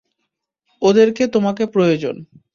ওদের 0.81 1.07
তোমাকে 1.27 1.63
প্রয়োজন! 1.65 2.15